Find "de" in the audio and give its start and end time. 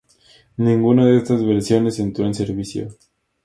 1.05-1.17